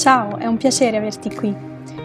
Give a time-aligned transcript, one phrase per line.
[0.00, 1.54] Ciao, è un piacere averti qui.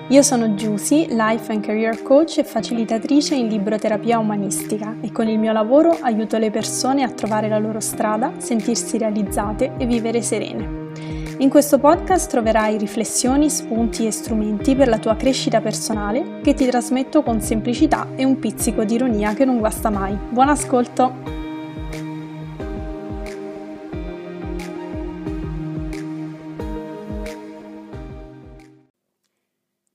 [0.10, 5.39] Io sono Giusy, Life and Career Coach e facilitatrice in libroterapia umanistica e con il
[5.39, 10.89] mio lavoro aiuto le persone a trovare la loro strada, sentirsi realizzate e vivere serene.
[11.38, 16.66] In questo podcast troverai riflessioni, spunti e strumenti per la tua crescita personale che ti
[16.66, 20.18] trasmetto con semplicità e un pizzico di ironia che non guasta mai.
[20.32, 21.34] Buon ascolto!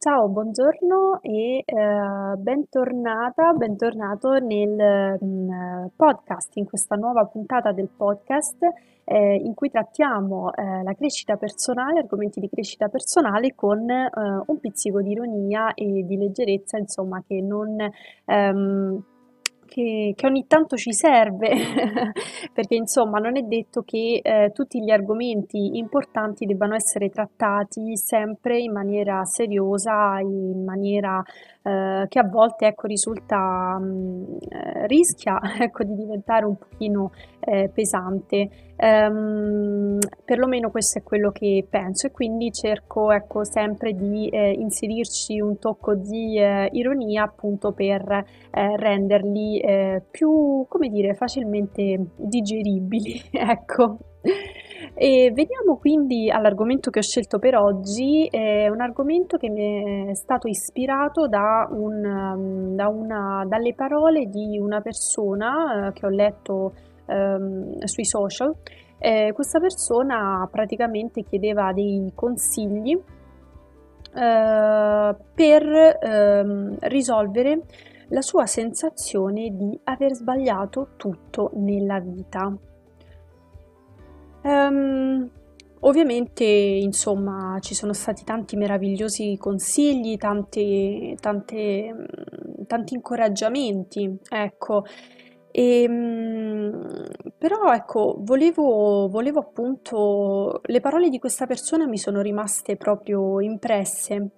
[0.02, 8.62] Ciao, buongiorno e eh, bentornata, bentornato nel mm, podcast, in questa nuova puntata del podcast
[9.04, 14.10] eh, in cui trattiamo eh, la crescita personale, argomenti di crescita personale con eh,
[14.46, 17.76] un pizzico di ironia e di leggerezza, insomma, che non...
[18.24, 19.04] Ehm,
[19.70, 21.48] che, che ogni tanto ci serve,
[22.52, 28.58] perché insomma non è detto che eh, tutti gli argomenti importanti debbano essere trattati sempre
[28.58, 31.22] in maniera seriosa, in maniera
[31.62, 37.12] eh, che a volte ecco, risulta, mh, mm, eh, rischia ecco, di diventare un pochino
[37.38, 38.48] eh, pesante.
[38.82, 45.38] Um, perlomeno questo è quello che penso e quindi cerco ecco, sempre di eh, inserirci
[45.38, 53.20] un tocco di eh, ironia appunto per eh, renderli eh, più, come dire, facilmente digeribili,
[53.32, 53.98] ecco.
[54.94, 60.14] E veniamo quindi all'argomento che ho scelto per oggi, è un argomento che mi è
[60.14, 66.10] stato ispirato da un, um, da una, dalle parole di una persona eh, che ho
[66.10, 66.72] letto
[67.10, 68.54] um, sui social.
[68.98, 72.98] Eh, questa persona praticamente chiedeva dei consigli
[74.12, 77.62] eh, per ehm, risolvere
[78.08, 82.52] la sua sensazione di aver sbagliato tutto nella vita.
[84.42, 85.30] Um,
[85.80, 94.84] ovviamente, insomma, ci sono stati tanti meravigliosi consigli, tante, tante, mm, tanti incoraggiamenti, ecco.
[95.52, 103.40] Ehm, però ecco, volevo, volevo appunto, le parole di questa persona mi sono rimaste proprio
[103.40, 104.30] impresse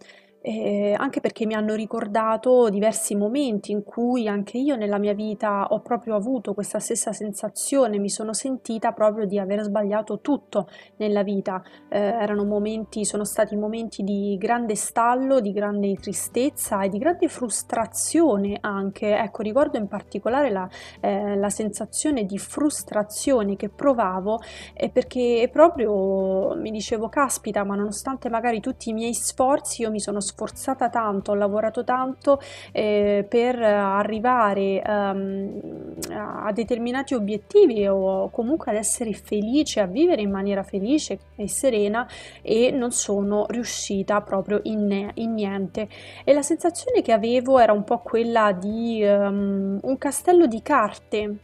[0.42, 5.68] eh, anche perché mi hanno ricordato diversi momenti in cui anche io nella mia vita
[5.70, 11.22] ho proprio avuto questa stessa sensazione, mi sono sentita proprio di aver sbagliato tutto nella
[11.22, 11.62] vita.
[11.88, 17.28] Eh, erano momenti, sono stati momenti di grande stallo, di grande tristezza e di grande
[17.28, 19.16] frustrazione anche.
[19.16, 20.68] Ecco, ricordo in particolare la,
[21.00, 24.40] eh, la sensazione di frustrazione che provavo
[24.74, 30.00] eh, perché proprio mi dicevo, caspita, ma nonostante magari tutti i miei sforzi, io mi
[30.00, 32.40] sono sforzata tanto, ho lavorato tanto
[32.72, 40.30] eh, per arrivare um, a determinati obiettivi o comunque ad essere felice, a vivere in
[40.30, 42.08] maniera felice e serena
[42.40, 45.88] e non sono riuscita proprio in, in niente.
[46.24, 51.38] E la sensazione che avevo era un po' quella di um, un castello di carte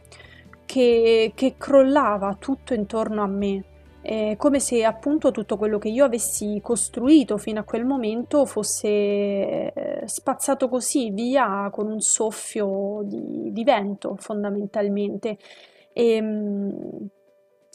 [0.65, 3.63] che, che crollava tutto intorno a me
[4.09, 8.87] è come se appunto tutto quello che io avessi costruito fino a quel momento fosse
[8.87, 15.37] eh, spazzato così via con un soffio di, di vento fondamentalmente.
[15.93, 17.09] E, ehm,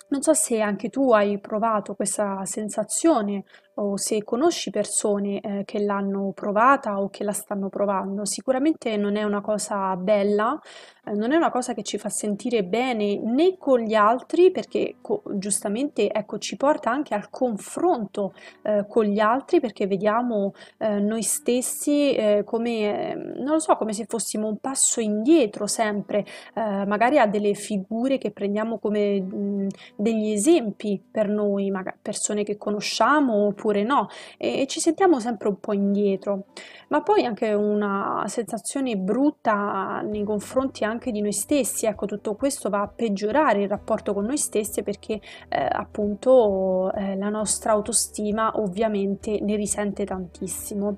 [0.08, 3.44] non so se anche tu hai provato questa sensazione
[3.74, 8.24] o se conosci persone eh, che l'hanno provata o che la stanno provando.
[8.24, 10.60] Sicuramente non è una cosa bella,
[11.04, 14.96] eh, non è una cosa che ci fa sentire bene né con gli altri perché
[15.00, 21.00] co- giustamente ecco, ci porta anche al confronto eh, con gli altri perché vediamo eh,
[21.00, 26.24] noi stessi eh, come, non lo so, come se fossimo un passo indietro sempre,
[26.54, 32.44] eh, magari a delle figure che prendiamo come mh, degli esempi per noi, magari persone
[32.44, 36.46] che conosciamo oppure no e ci sentiamo sempre un po' indietro,
[36.88, 42.68] ma poi anche una sensazione brutta nei confronti anche di noi stessi, ecco tutto questo
[42.68, 48.52] va a peggiorare il rapporto con noi stessi perché eh, appunto eh, la nostra autostima
[48.58, 50.96] ovviamente ne risente tantissimo.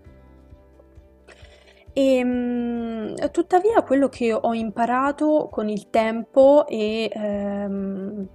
[1.93, 8.29] E, ehm, tuttavia quello che ho imparato con il tempo e ehm,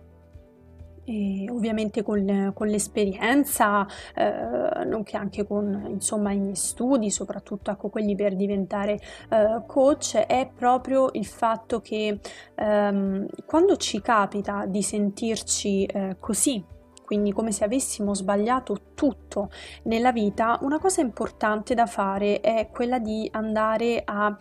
[1.04, 7.90] e ovviamente con, con l'esperienza, eh, nonché anche con insomma, i miei studi, soprattutto ecco,
[7.90, 9.00] quelli per diventare
[9.30, 12.20] eh, coach, è proprio il fatto che
[12.56, 16.64] ehm, quando ci capita di sentirci eh, così
[17.12, 19.50] quindi come se avessimo sbagliato tutto
[19.84, 24.34] nella vita, una cosa importante da fare è quella di andare a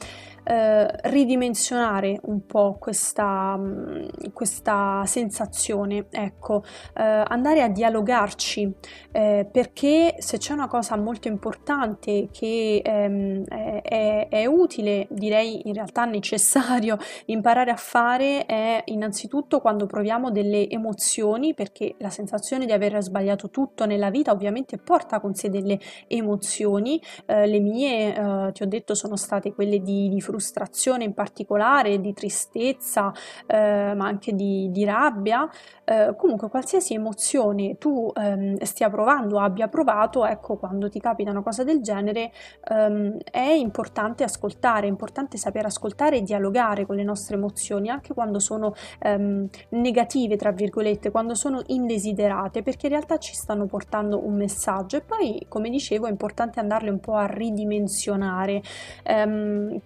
[0.44, 6.62] eh, ridimensionare un po' questa, mm, questa sensazione, ecco,
[6.94, 8.72] eh, andare a dialogarci,
[9.12, 15.74] eh, perché se c'è una cosa molto importante che ehm, è, è, utile, direi in
[15.74, 22.72] realtà necessario imparare a fare è innanzitutto quando proviamo delle emozioni, perché la sensazione di
[22.72, 28.52] aver sbagliato tutto nella vita ovviamente porta con sé delle emozioni, eh, le mie, eh,
[28.52, 33.12] ti ho detto, sono state quelle di, di frustrazione in particolare, di tristezza,
[33.46, 35.48] eh, ma anche di, di rabbia,
[35.84, 41.42] eh, comunque qualsiasi emozione tu ehm, stia provando, abbia provato, ecco quando ti capita una
[41.42, 42.30] cosa del genere
[42.68, 48.14] ehm, è importante ascoltare, è importante saper ascoltare e dialogare con le nostre emozioni, anche
[48.14, 54.24] quando sono ehm, negative, tra virgolette, quando sono indesiderate, perché in realtà ci stanno portando
[54.24, 54.98] un messaggio.
[54.98, 58.62] E poi, come dicevo, è importante andarle un po' a ridimensionare,
[59.02, 59.80] ehm,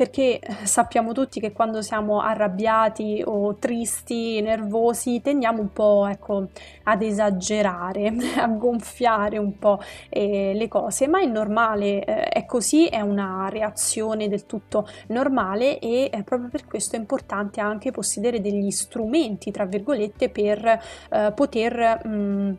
[0.65, 6.49] sappiamo tutti che quando siamo arrabbiati o tristi, nervosi, tendiamo un po' ecco,
[6.85, 12.87] ad esagerare, a gonfiare un po' eh, le cose, ma è normale, eh, è così,
[12.87, 18.41] è una reazione del tutto normale e eh, proprio per questo è importante anche possedere
[18.41, 22.53] degli strumenti, tra virgolette, per eh, poter, mh, mm,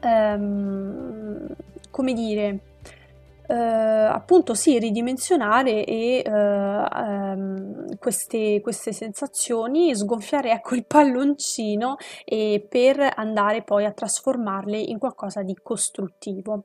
[0.00, 1.56] ehm,
[1.90, 2.60] come dire,
[3.48, 11.96] eh, appunto sì, ridimensionare e eh, ehm, queste, queste sensazioni, sgonfiare ecco il palloncino
[12.68, 16.64] per andare poi a trasformarle in qualcosa di costruttivo.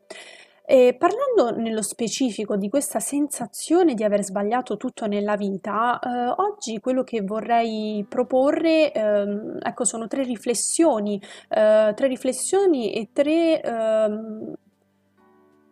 [0.64, 6.80] E parlando nello specifico di questa sensazione di aver sbagliato tutto nella vita, eh, oggi
[6.80, 14.54] quello che vorrei proporre, ehm, ecco, sono tre riflessioni, eh, tre riflessioni e tre ehm,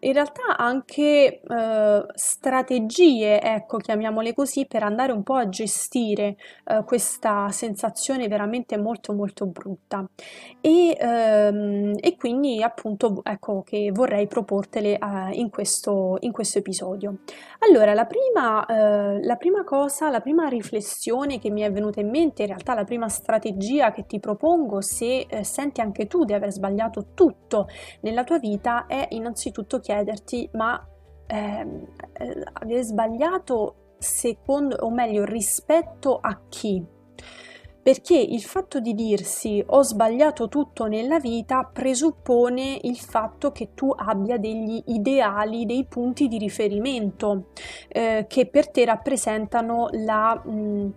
[0.01, 6.83] in realtà anche eh, strategie, ecco, chiamiamole così, per andare un po' a gestire eh,
[6.85, 10.07] questa sensazione veramente molto molto brutta.
[10.61, 17.19] E, ehm, e quindi appunto ecco che vorrei proportele eh, in, questo, in questo episodio.
[17.59, 22.09] Allora, la prima, eh, la prima cosa, la prima riflessione che mi è venuta in
[22.09, 26.33] mente, in realtà la prima strategia che ti propongo se eh, senti anche tu di
[26.33, 27.67] aver sbagliato tutto
[28.01, 30.87] nella tua vita è innanzitutto chiederti ma
[31.25, 36.85] ehm, eh, aver sbagliato secondo o meglio rispetto a chi?
[37.81, 43.91] Perché il fatto di dirsi ho sbagliato tutto nella vita presuppone il fatto che tu
[43.95, 47.47] abbia degli ideali, dei punti di riferimento
[47.87, 50.93] eh, che per te rappresentano la mh,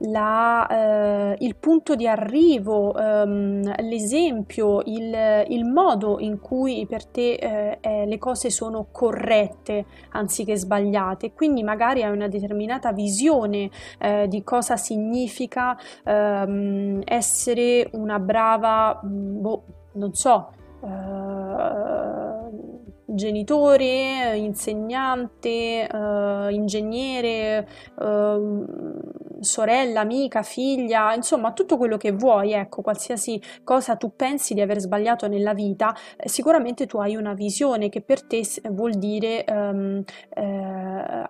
[0.00, 7.34] la, eh, il punto di arrivo, ehm, l'esempio, il, il, modo in cui per te
[7.34, 11.32] eh, eh, le cose sono corrette anziché sbagliate.
[11.32, 19.40] Quindi magari hai una determinata visione eh, di cosa significa ehm, essere una brava, mm,
[19.40, 20.52] boh, non so,
[20.82, 21.70] eh,
[23.14, 27.66] genitore, insegnante, uh, ingegnere,
[27.96, 28.66] uh,
[29.40, 34.80] sorella, amica, figlia, insomma tutto quello che vuoi, ecco, qualsiasi cosa tu pensi di aver
[34.80, 40.02] sbagliato nella vita, eh, sicuramente tu hai una visione che per te vuol dire um,
[40.34, 41.28] eh,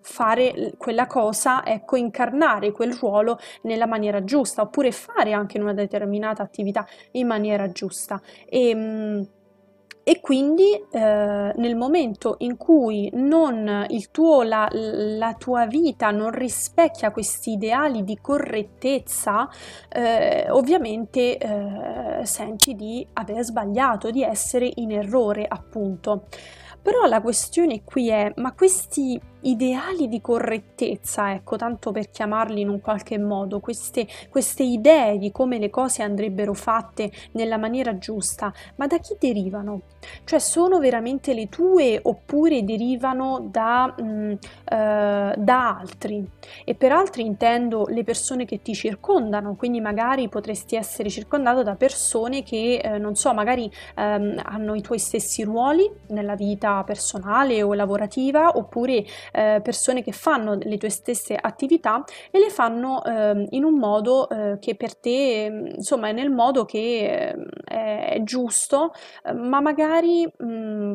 [0.00, 6.42] fare quella cosa, ecco, incarnare quel ruolo nella maniera giusta, oppure fare anche una determinata
[6.42, 8.20] attività in maniera giusta.
[8.48, 9.26] E, um,
[10.04, 16.30] e quindi eh, nel momento in cui non il tuo, la, la, tua vita non
[16.30, 19.48] rispecchia questi ideali di correttezza,
[19.88, 26.26] eh, ovviamente eh, senti di aver sbagliato, di essere in errore appunto.
[26.82, 32.68] Però la questione qui è, ma questi ideali di correttezza, ecco, tanto per chiamarli in
[32.68, 38.52] un qualche modo, queste, queste idee di come le cose andrebbero fatte nella maniera giusta,
[38.76, 39.82] ma da chi derivano?
[40.24, 44.30] Cioè sono veramente le tue oppure derivano da, mh, mm,
[44.64, 46.28] eh, da altri?
[46.64, 51.74] E per altri intendo le persone che ti circondano, quindi magari potresti essere circondato da
[51.74, 57.62] persone che, eh, non so, magari ehm, hanno i tuoi stessi ruoli nella vita personale
[57.62, 63.46] o lavorativa, oppure eh, persone che fanno le tue stesse attività e le fanno eh,
[63.50, 68.92] in un modo eh, che per te, insomma, è nel modo che ehm, è, giusto,
[69.34, 70.94] ma magari mh,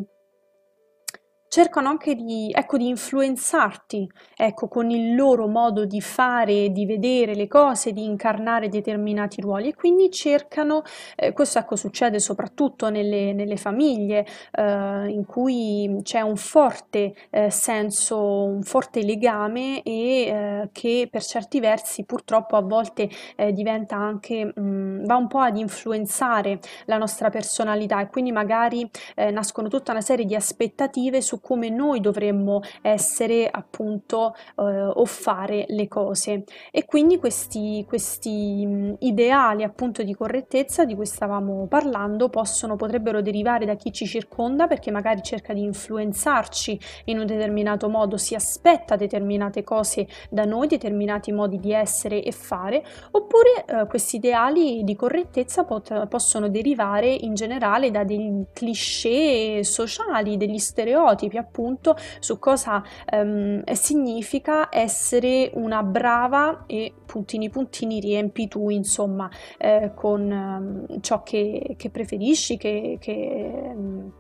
[1.48, 7.36] cercano anche di, ecco, di influenzarti, ecco, con il loro modo di fare, di vedere
[7.36, 10.84] le cose, di incarnare determinati ruoli e quindi cercano,
[11.16, 17.50] eh, questo ecco succede soprattutto nelle, nelle famiglie eh, in cui c'è un forte eh,
[17.50, 23.96] senso, un forte legame e eh, che per certi versi purtroppo a volte eh, diventa
[23.96, 29.32] anche, mh, mm, va un po' ad influenzare la nostra personalità e quindi magari eh,
[29.32, 35.66] nascono tutta una serie di aspettative su come noi dovremmo essere appunto eh, o fare
[35.70, 36.44] le cose.
[36.72, 43.66] E quindi questi, questi ideali appunto di correttezza di cui stavamo parlando possono, potrebbero derivare
[43.66, 48.96] da chi ci circonda perché magari cerca di influenzarci in un determinato modo, si aspetta
[48.96, 54.96] determinate cose da noi, determinati modi di essere e fare, oppure eh, questi ideali di
[54.96, 62.82] correttezza pot- possono derivare in generale da dei cliché sociali, degli stereotipi appunto su cosa
[63.10, 71.24] ehm, significa essere una brava e puntini puntini riempi tu insomma eh, con ehm, ciò
[71.24, 74.12] che, che preferisci, che, che ehm,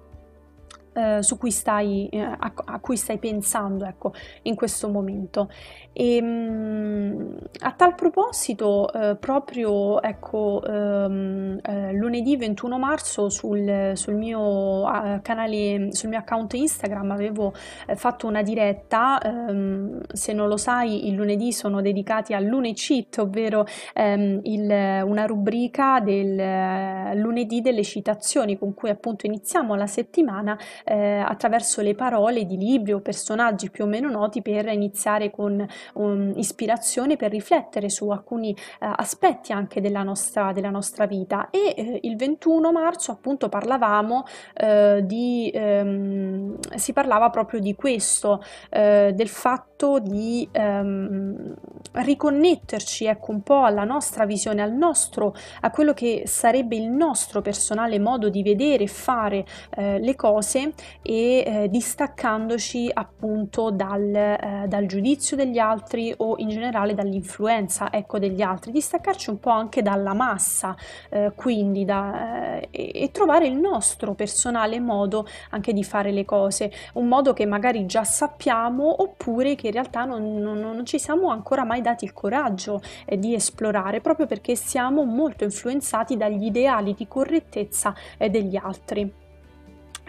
[0.98, 4.14] eh, su cui stai, eh, a, a, cui stai pensando ecco,
[4.44, 5.48] in questo momento.
[5.94, 13.92] E, ehm, mh, a tal proposito, eh, proprio ecco, ehm, eh, lunedì 21 marzo sul,
[13.94, 14.84] sul mio
[15.22, 17.54] canale, sul mio account Instagram avevo
[17.86, 23.20] eh, fatto una diretta, ehm, se non lo sai, il lunedì sono dedicati al Lunecit,
[23.20, 30.58] ovvero ehm, il, una rubrica del lunedì delle citazioni con cui appunto iniziamo la settimana
[30.88, 35.66] eh, attraverso le parole di libri o personaggi più o meno noti per iniziare con
[35.94, 41.50] um, ispirazione per riflettere su alcuni eh, aspetti anche della nostra, della nostra vita.
[41.50, 48.42] E eh, il 21 marzo appunto parlavamo eh, di ehm, si parlava proprio di questo
[48.70, 51.56] eh, del fatto di ehm,
[51.94, 57.42] riconnetterci ecco un po' alla nostra visione al nostro a quello che sarebbe il nostro
[57.42, 64.66] personale modo di vedere e fare eh, le cose e eh, distaccandoci appunto dal, eh,
[64.68, 69.82] dal, giudizio degli altri o in generale dall'influenza ecco, degli altri, distaccarci un po' anche
[69.82, 70.76] dalla massa,
[71.10, 76.72] eh, quindi da, eh, e trovare il nostro personale modo anche di fare le cose,
[76.94, 81.30] un modo che magari già sappiamo oppure che in realtà non, non, non ci siamo
[81.30, 86.94] ancora mai dati il coraggio eh, di esplorare proprio perché siamo molto influenzati dagli ideali
[86.94, 89.26] di correttezza eh, degli altri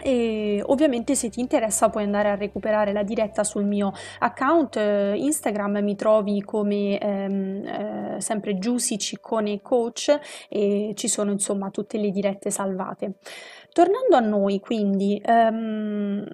[0.01, 5.13] e ovviamente se ti interessa puoi andare a recuperare la diretta sul mio account eh,
[5.15, 11.97] Instagram mi trovi come ehm, eh, sempre Giusy Ciccone Coach e ci sono insomma tutte
[11.97, 13.13] le dirette salvate.
[13.71, 16.25] Tornando a noi quindi ehm,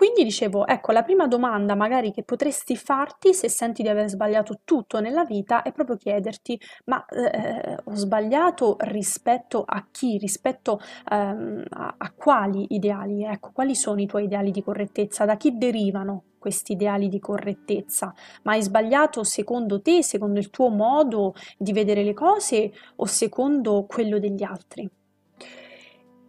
[0.00, 4.60] quindi dicevo, ecco, la prima domanda magari che potresti farti se senti di aver sbagliato
[4.64, 10.80] tutto nella vita è proprio chiederti, ma eh, ho sbagliato rispetto a chi, rispetto
[11.10, 13.24] ehm, a, a quali ideali?
[13.24, 15.26] Ecco, quali sono i tuoi ideali di correttezza?
[15.26, 18.14] Da chi derivano questi ideali di correttezza?
[18.44, 23.84] Ma hai sbagliato secondo te, secondo il tuo modo di vedere le cose o secondo
[23.86, 24.90] quello degli altri?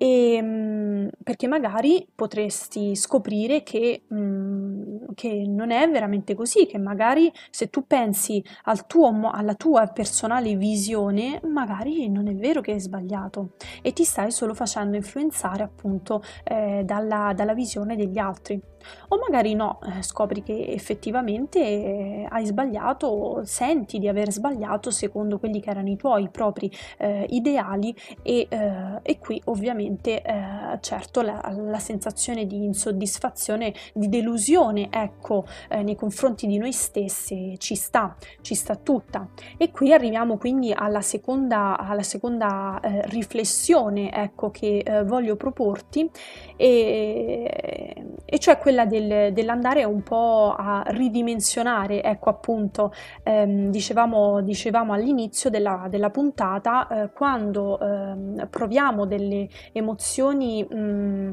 [0.01, 7.31] E, ehm, perché magari potresti scoprire che, mm, che, non è veramente così, che magari
[7.51, 12.79] se tu pensi al tuo, alla tua personale visione, magari non è vero che è
[12.79, 13.51] sbagliato
[13.83, 18.70] e ti stai solo facendo influenzare appunto eh, dalla, dalla visione degli altri.
[19.09, 25.37] O magari no, eh, scopri che effettivamente eh, hai sbagliato senti di aver sbagliato secondo
[25.39, 31.21] quelli che erano i tuoi propri eh, ideali e, eh, e, qui ovviamente eh, certo
[31.21, 37.75] la, la, sensazione di insoddisfazione, di delusione ecco eh, nei confronti di noi stessi ci
[37.75, 39.27] sta, ci sta tutta.
[39.57, 46.09] E qui arriviamo quindi alla seconda, alla seconda riflessione ecco che voglio proporti.
[46.55, 54.41] E, e cioè quella quella del, dell'andare un po' a ridimensionare, ecco appunto, ehm, dicevamo,
[54.41, 60.63] dicevamo all'inizio della, della puntata, eh, quando ehm, proviamo delle emozioni...
[60.63, 61.31] Mh, mm,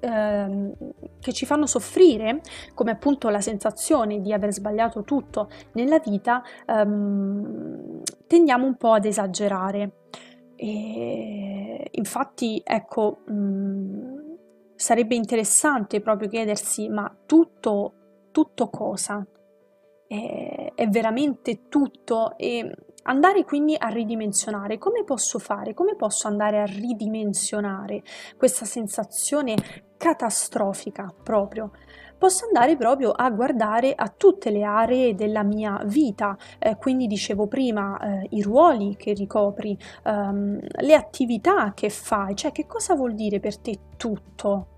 [0.00, 0.72] ehm,
[1.18, 2.40] che ci fanno soffrire,
[2.74, 9.06] come appunto la sensazione di aver sbagliato tutto nella vita, ehm, tendiamo un po' ad
[9.06, 9.92] esagerare.
[10.54, 14.17] E infatti, ecco, mh, mm,
[14.78, 19.26] sarebbe interessante proprio chiedersi ma tutto, tutto cosa?
[20.06, 22.36] È, è veramente tutto?
[22.36, 24.78] E andare quindi a ridimensionare.
[24.78, 25.74] Come posso fare?
[25.74, 28.02] Come posso andare a ridimensionare
[28.36, 29.56] questa sensazione
[29.96, 31.72] catastrofica proprio?
[32.18, 37.46] Posso andare proprio a guardare a tutte le aree della mia vita, eh, quindi dicevo
[37.46, 43.14] prima eh, i ruoli che ricopri, ehm, le attività che fai, cioè che cosa vuol
[43.14, 44.77] dire per te tutto?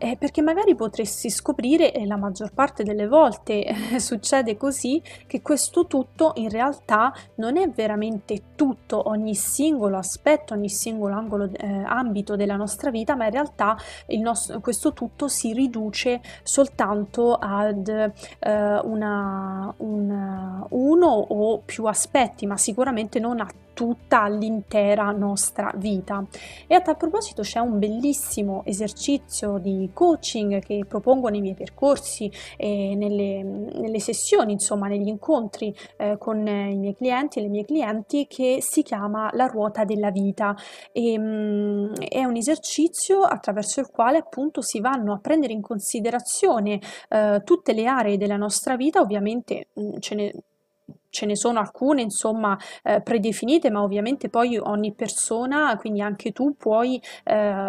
[0.00, 5.42] Eh, perché magari potresti scoprire, e la maggior parte delle volte eh, succede così, che
[5.42, 11.66] questo tutto in realtà non è veramente tutto, ogni singolo aspetto, ogni singolo angolo, eh,
[11.66, 13.76] ambito della nostra vita, ma in realtà
[14.18, 22.56] nostro, questo tutto si riduce soltanto ad eh, una, un, uno o più aspetti, ma
[22.56, 26.24] sicuramente non a tutta l'intera nostra vita.
[26.66, 32.30] E a tal proposito c'è un bellissimo esercizio di coaching che propongo nei miei percorsi
[32.56, 37.64] e nelle, nelle sessioni, insomma, negli incontri eh, con i miei clienti e le mie
[37.64, 40.54] clienti che si chiama la ruota della vita.
[40.92, 45.60] E, mh, mm, è un esercizio attraverso il quale appunto si vanno a prendere in
[45.60, 50.32] considerazione eh, tutte le aree della nostra vita, ovviamente mh, mm, ce ne
[51.10, 56.54] ce ne sono alcune insomma eh, predefinite ma ovviamente poi ogni persona quindi anche tu
[56.56, 57.60] puoi eh,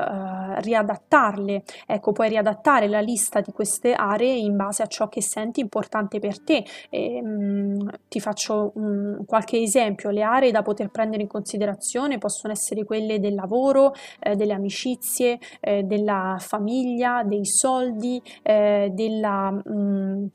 [0.51, 1.63] eh, riadattarle.
[1.87, 6.19] Ecco puoi riadattare la lista di queste aree in base a ciò che senti importante
[6.19, 6.65] per te.
[6.89, 10.09] E, mh, mm, ti faccio mh, qualche esempio.
[10.09, 15.39] Le aree da poter prendere in considerazione possono essere quelle del lavoro eh, delle amicizie
[15.59, 20.25] eh, della famiglia dei soldi eh, della mh, mm,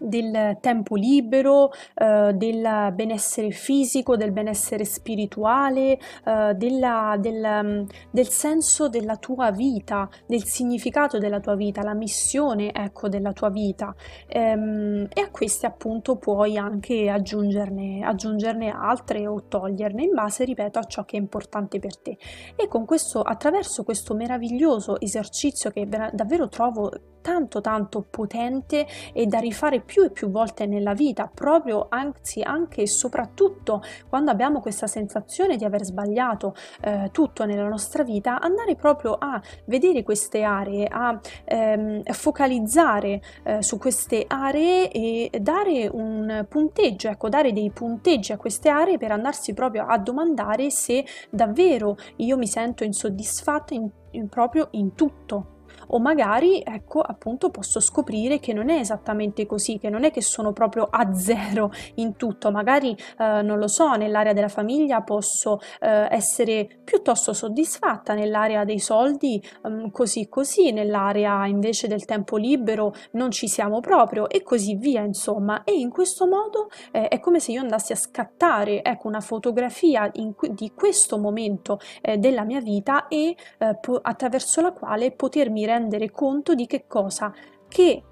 [0.00, 8.28] del tempo libero, eh, del benessere fisico, del benessere spirituale, eh, della, del, mm, del,
[8.28, 13.94] senso della tua vita, del significato della tua vita, la missione ecco, della tua vita.
[14.28, 20.78] Ehm, e a queste appunto puoi anche aggiungerne, aggiungerne altre o toglierne in base, ripeto,
[20.78, 22.16] a ciò che è importante per te.
[22.56, 26.90] E con questo, attraverso questo meraviglioso esercizio che davvero trovo
[27.20, 32.82] tanto tanto potente e da rifare più e più volte nella vita, proprio anzi anche
[32.82, 38.74] e soprattutto quando abbiamo questa sensazione di aver sbagliato eh, tutto nella nostra vita, andare
[38.74, 46.46] proprio a vedere queste aree, a ehm, focalizzare eh, su queste aree e dare un
[46.48, 51.96] punteggio, ecco, dare dei punteggi a queste aree per andarsi proprio a domandare se davvero
[52.16, 55.56] io mi sento insoddisfatta in, in proprio in tutto
[55.88, 60.22] o magari ecco appunto posso scoprire che non è esattamente così, che non è che
[60.22, 65.60] sono proprio a zero in tutto, magari eh, non lo so, nell'area della famiglia posso
[65.80, 72.94] eh, essere piuttosto soddisfatta, nell'area dei soldi um, così così, nell'area invece del tempo libero
[73.12, 75.64] non ci siamo proprio e così via insomma.
[75.64, 80.10] E in questo modo eh, è come se io andassi a scattare ecco una fotografia
[80.34, 85.64] que- di questo momento eh, della mia vita e eh, po- attraverso la quale potermi
[85.64, 87.32] rendere rendere conto di che cosa?
[87.66, 88.02] Che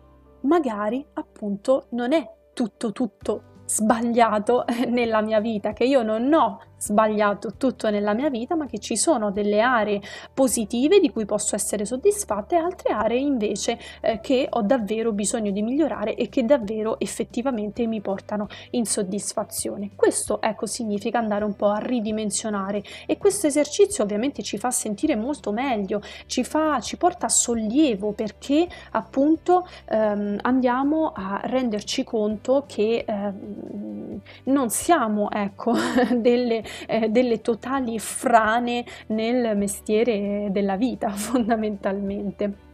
[0.42, 7.55] magari appunto non è tutto tutto sbagliato nella mia vita, che io non ho sbagliato
[7.57, 10.01] tutto nella mia vita, ma che ci sono delle aree
[10.33, 15.51] positive di cui posso essere soddisfatta e altre aree invece eh, che ho davvero bisogno
[15.51, 19.91] di migliorare e che davvero effettivamente mi portano insoddisfazione.
[19.97, 25.17] Questo ecco significa andare un po' a ridimensionare e questo esercizio ovviamente ci fa sentire
[25.17, 32.65] molto meglio, ci fa ci porta a sollievo perché appunto ehm, andiamo a renderci conto
[32.67, 35.75] che ehm, non siamo ecco
[36.17, 42.64] delle eh, delle totali frane nel mestiere della vita fondamentalmente.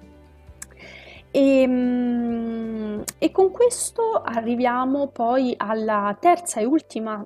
[1.31, 7.25] E, ehm, e, con questo arriviamo poi alla terza e ultima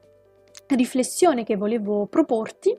[0.69, 2.77] riflessione che volevo proporti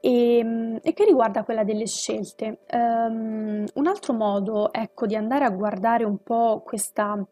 [0.00, 2.60] e, ehm, e che riguarda quella delle scelte.
[2.72, 7.24] Um, un altro modo ecco, di andare a guardare un po' questa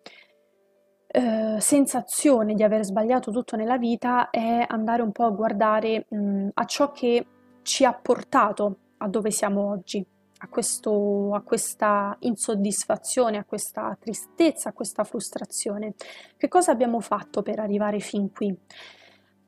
[1.15, 6.49] eh, sensazione di aver sbagliato tutto nella vita è andare un po' a guardare mh,
[6.55, 7.27] a ciò che
[7.61, 10.03] ci ha portato a dove siamo oggi,
[10.39, 15.93] a, questo, a questa insoddisfazione, a questa tristezza, a questa frustrazione.
[16.37, 18.57] Che cosa abbiamo fatto per arrivare fin qui?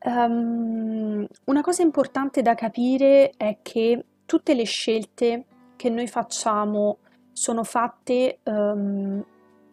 [0.05, 5.47] Um, una cosa importante da capire è che tutte le scelte
[5.77, 6.99] che noi facciamo
[7.33, 9.25] sono fatte um,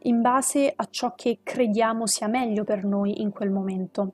[0.03, 4.13] in base a ciò che crediamo sia meglio per noi in quel momento.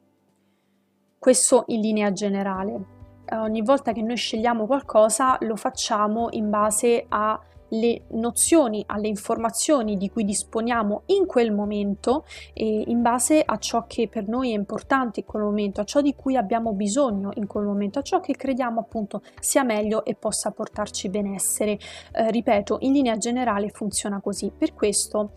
[1.17, 2.95] Questo in linea generale.
[3.31, 7.37] ogni volta che noi scegliamo qualcosa lo facciamo in base a
[7.69, 13.85] le nozioni, alle informazioni di cui disponiamo in quel momento e in base a ciò
[13.87, 17.47] che per noi è importante in quel momento, a ciò di cui abbiamo bisogno in
[17.47, 21.77] quel momento, a ciò che crediamo appunto sia meglio e possa portarci benessere.
[22.13, 24.51] Eh, ripeto, in linea generale funziona così.
[24.55, 25.31] Per questo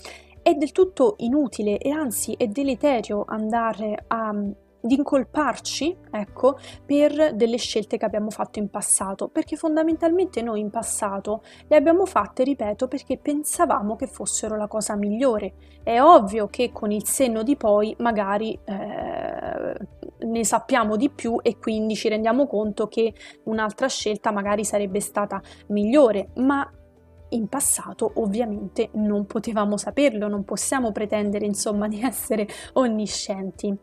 [0.51, 4.35] è del tutto inutile e anzi è deleterio andare a
[4.83, 10.71] di incolparci, ecco, per delle scelte che abbiamo fatto in passato, perché fondamentalmente noi in
[10.71, 15.53] passato le abbiamo fatte, ripeto, perché pensavamo che fossero la cosa migliore.
[15.83, 19.75] È ovvio che con il senno di poi magari eh,
[20.27, 23.13] ne sappiamo di più e quindi ci rendiamo conto che
[23.45, 26.67] un'altra scelta magari sarebbe stata migliore, ma
[27.31, 33.77] in passato ovviamente non potevamo saperlo, non possiamo pretendere insomma di essere onniscienti.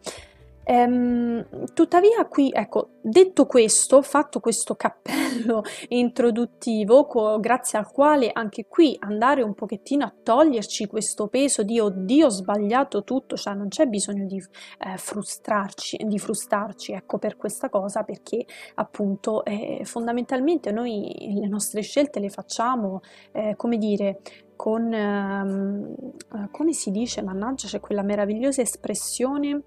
[0.69, 8.65] Ehm, tuttavia qui, ecco, detto questo, fatto questo cappello introduttivo, co- grazie al quale anche
[8.67, 13.69] qui andare un pochettino a toglierci questo peso di oddio ho sbagliato tutto, cioè non
[13.69, 14.36] c'è bisogno di
[14.80, 21.80] eh, frustrarci, di frustrarci, ecco, per questa cosa, perché appunto eh, fondamentalmente noi le nostre
[21.80, 22.99] scelte le facciamo,
[23.32, 24.19] eh, come dire,
[24.58, 25.95] con, ehm,
[26.34, 29.63] eh, come si dice, mannaggia, c'è quella meravigliosa espressione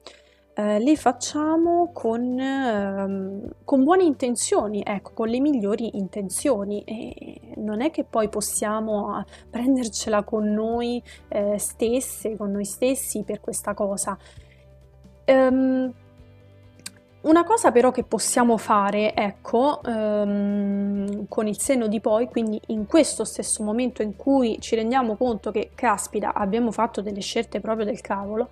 [0.54, 7.80] eh, le facciamo con, ehm, con, buone intenzioni, ecco, con le migliori intenzioni e non
[7.80, 13.74] è che poi possiamo eh, prendercela con noi eh, stesse, con noi stessi per questa
[13.74, 14.18] cosa.
[15.26, 15.92] Um,
[17.22, 22.86] una cosa però che possiamo fare, ecco, um, con il senno di poi, quindi in
[22.86, 27.84] questo stesso momento in cui ci rendiamo conto che, caspita, abbiamo fatto delle scelte proprio
[27.84, 28.48] del cavolo,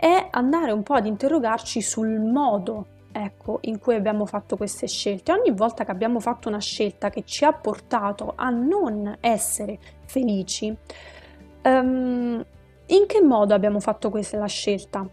[0.00, 5.30] è andare un po' ad interrogarci sul modo ecco, in cui abbiamo fatto queste scelte.
[5.30, 10.74] Ogni volta che abbiamo fatto una scelta che ci ha portato a non essere felici,
[11.64, 12.42] um,
[12.86, 15.06] in che modo abbiamo fatto questa scelta?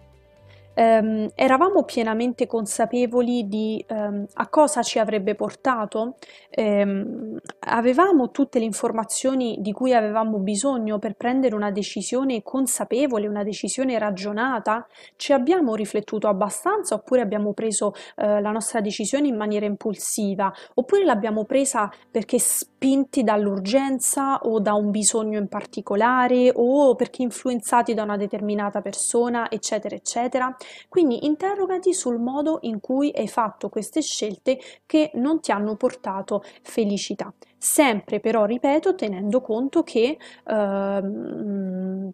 [0.77, 6.17] Ehm, eravamo pienamente consapevoli di ehm, a cosa ci avrebbe portato,
[6.51, 13.43] ehm, avevamo tutte le informazioni di cui avevamo bisogno per prendere una decisione consapevole, una
[13.43, 14.85] decisione ragionata,
[15.15, 21.03] ci abbiamo riflettuto abbastanza oppure abbiamo preso eh, la nostra decisione in maniera impulsiva, oppure
[21.03, 28.03] l'abbiamo presa perché spinti dall'urgenza o da un bisogno in particolare o perché influenzati da
[28.03, 30.55] una determinata persona, eccetera, eccetera.
[30.89, 36.43] Quindi interrogati sul modo in cui hai fatto queste scelte che non ti hanno portato
[36.61, 37.33] felicità.
[37.57, 42.13] Sempre però, ripeto, tenendo conto che uh,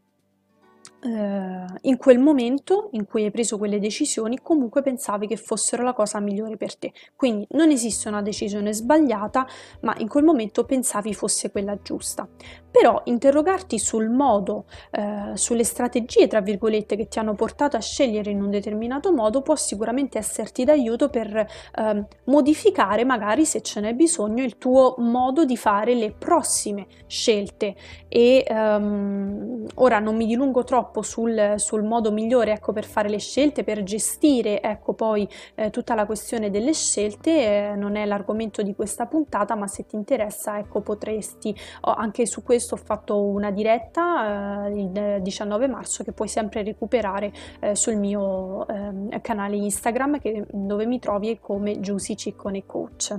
[1.06, 5.94] eh, in quel momento in cui hai preso quelle decisioni comunque pensavi che fossero la
[5.94, 6.94] cosa migliore per te.
[7.16, 9.46] Quindi non esiste una decisione sbagliata,
[9.82, 12.28] ma in quel momento pensavi fosse quella giusta.
[12.74, 18.32] Però interrogarti sul modo, eh, sulle strategie, tra virgolette, che ti hanno portato a scegliere
[18.32, 23.94] in un determinato modo può sicuramente esserti d'aiuto per eh, modificare magari se ce n'è
[23.94, 27.76] bisogno il tuo modo di fare le prossime scelte.
[28.08, 33.20] E ehm, ora non mi dilungo troppo sul, sul modo migliore ecco, per fare le
[33.20, 38.64] scelte, per gestire ecco, poi eh, tutta la questione delle scelte, eh, non è l'argomento
[38.64, 43.52] di questa puntata, ma se ti interessa ecco, potresti, anche su questo ho fatto una
[43.52, 50.20] diretta eh, il 19 marzo che puoi sempre recuperare eh, sul mio ehm, canale Instagram
[50.20, 53.18] che, dove mi trovi come Giusy Ciccone Coach.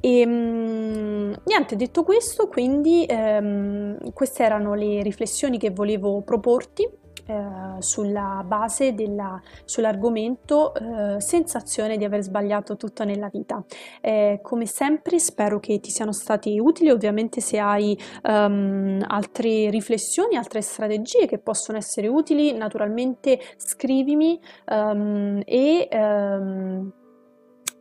[0.00, 6.86] E ehm, niente, detto questo, quindi ehm, queste erano le riflessioni che volevo proporti
[7.26, 13.64] eh, sulla base della, sull'argomento eh, sensazione di aver sbagliato tutto nella vita.
[14.00, 20.36] Eh, come sempre spero che ti siano stati utili, ovviamente se hai um, altre riflessioni,
[20.36, 25.88] altre strategie che possono essere utili, naturalmente scrivimi um, e...
[25.92, 26.92] Um,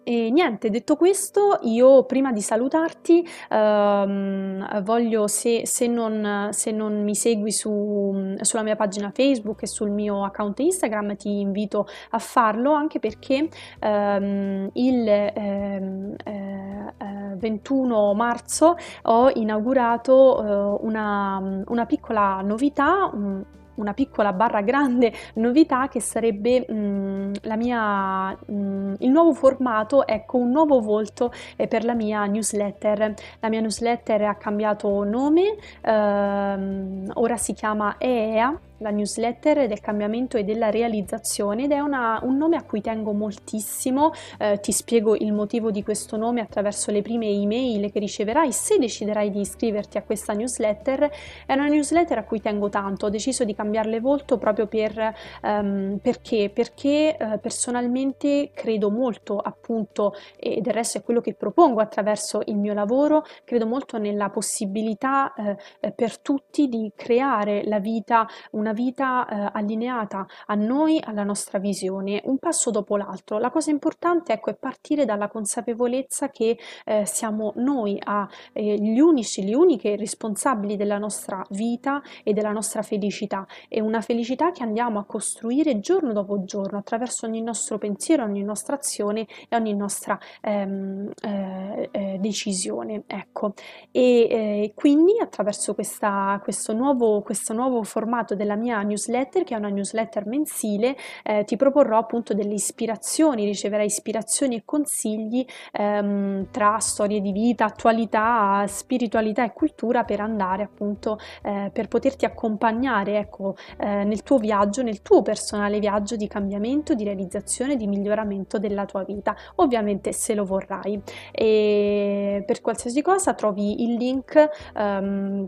[0.04, 7.04] e niente, detto questo, io prima di salutarti ehm, voglio, se, se, non, se, non,
[7.04, 12.20] mi segui su, sulla mia pagina Facebook e sul mio account Instagram, ti invito a
[12.20, 13.48] farlo anche perché
[13.80, 16.94] ehm, il ehm, eh,
[17.38, 23.10] 21 eh, marzo ho inaugurato eh, una, una, piccola novità.
[23.13, 23.44] Un,
[23.76, 29.34] una piccola barra grande novità che sarebbe mh, mm, la mia, mh, mm, il nuovo
[29.34, 33.14] formato, ecco un nuovo volto eh, per la mia newsletter.
[33.40, 40.38] La mia newsletter ha cambiato nome, ehm, ora si chiama EEA la newsletter del cambiamento
[40.38, 45.15] e della realizzazione ed è una, un nome a cui tengo moltissimo, eh, ti spiego
[45.15, 48.52] il motivo di questo nome attraverso le prime email che riceverai.
[48.52, 51.10] Se deciderai di iscriverti a questa newsletter,
[51.46, 55.98] è una newsletter a cui tengo tanto, ho deciso di cambiarle volto proprio per, um,
[56.02, 62.41] perché, perché uh, personalmente credo molto appunto e del resto è quello che propongo attraverso
[62.46, 68.73] il mio lavoro, credo molto nella possibilità uh, per tutti di creare la vita, una
[68.74, 73.38] vita uh, allineata a noi, alla nostra visione, un passo dopo l'altro.
[73.38, 79.00] La cosa importante ecco, è partire dalla consapevolezza che eh, siamo noi a, eh, gli
[79.00, 83.46] unici, le uniche responsabili della nostra vita e della nostra felicità.
[83.68, 88.44] È una felicità che andiamo a costruire giorno dopo giorno attraverso ogni nostro pensiero, ogni
[88.44, 93.04] nostra azione e ogni nostra ehm, eh, eh, decisione.
[93.08, 93.54] Ecco.
[93.92, 99.58] E eh, quindi attraverso questa, questo, nuovo, questo nuovo formato della mia newsletter, che è
[99.58, 106.80] una newsletter mensile, eh, ti proporrò appunto delle ispirazioni, riceverai ispirazioni e consigli ehm, tra
[106.80, 113.56] storie di vita, attualità, spiritualità e cultura per andare appunto eh, per poterti accompagnare ecco
[113.78, 118.86] eh, nel tuo viaggio, nel tuo personale viaggio di cambiamento, di realizzazione, di miglioramento della
[118.86, 121.02] tua vita, ovviamente se lo vorrai.
[121.32, 125.48] E per qualsiasi cosa trovi il link um,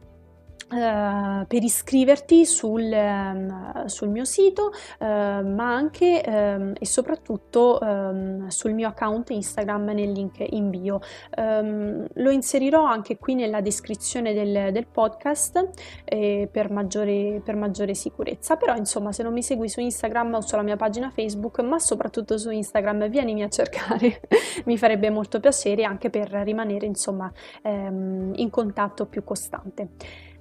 [0.76, 8.48] Uh, per iscriverti sul, um, sul mio sito, uh, ma anche um, e soprattutto um,
[8.50, 11.00] sul mio account Instagram nel link in bio.
[11.38, 15.70] lo inserirò anche qui nella descrizione del, del podcast
[16.04, 18.58] eh, per, maggiore, per maggiore sicurezza.
[18.58, 22.38] Però, insomma, se non mi segui su Instagram o sulla mia pagina Facebook, ma soprattutto
[22.38, 24.22] su Instagram, vienimi a cercare,
[24.66, 27.32] mi farebbe molto piacere anche per rimanere, insomma,
[27.64, 29.90] in contatto più costante.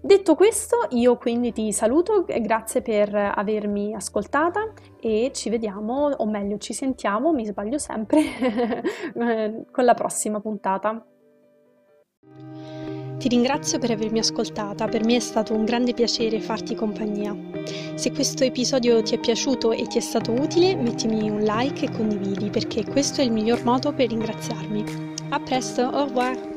[0.05, 6.59] Detto questo, io quindi ti saluto, grazie per avermi ascoltata e ci vediamo, o meglio
[6.59, 8.21] ci sentiamo, mi sbaglio sempre,
[9.73, 11.03] con la prossima puntata.
[13.17, 17.35] Ti ringrazio per avermi ascoltata, per me è stato un grande piacere farti compagnia.
[17.95, 21.91] Se questo episodio ti è piaciuto e ti è stato utile, mettimi un like e
[21.91, 24.85] condividi perché questo è il miglior modo per ringraziarmi.
[25.31, 26.54] A presto, au revoir!